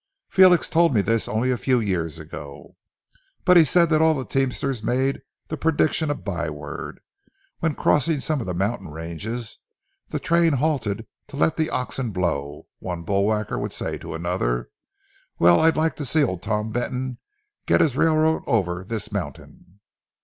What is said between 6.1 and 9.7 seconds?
byword. When, crossing some of the mountain ranges,